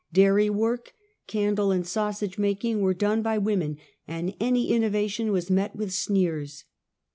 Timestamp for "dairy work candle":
0.11-1.69